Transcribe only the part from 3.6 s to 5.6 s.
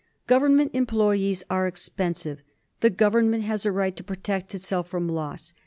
a right to protect itself from loss.